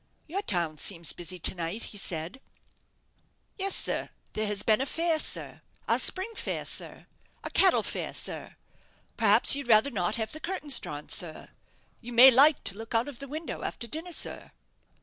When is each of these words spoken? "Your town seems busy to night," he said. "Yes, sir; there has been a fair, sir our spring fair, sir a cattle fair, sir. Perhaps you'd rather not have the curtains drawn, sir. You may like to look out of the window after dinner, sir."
"Your 0.25 0.41
town 0.41 0.79
seems 0.79 1.13
busy 1.13 1.37
to 1.37 1.53
night," 1.53 1.83
he 1.83 1.97
said. 1.99 2.41
"Yes, 3.59 3.75
sir; 3.75 4.09
there 4.33 4.47
has 4.47 4.63
been 4.63 4.81
a 4.81 4.85
fair, 4.87 5.19
sir 5.19 5.61
our 5.87 5.99
spring 5.99 6.33
fair, 6.35 6.65
sir 6.65 7.05
a 7.43 7.51
cattle 7.51 7.83
fair, 7.83 8.11
sir. 8.15 8.55
Perhaps 9.15 9.53
you'd 9.55 9.67
rather 9.67 9.91
not 9.91 10.15
have 10.15 10.31
the 10.31 10.39
curtains 10.39 10.79
drawn, 10.79 11.09
sir. 11.09 11.49
You 12.01 12.13
may 12.13 12.31
like 12.31 12.63
to 12.63 12.75
look 12.75 12.95
out 12.95 13.07
of 13.07 13.19
the 13.19 13.27
window 13.27 13.61
after 13.61 13.85
dinner, 13.85 14.11
sir." 14.13 14.49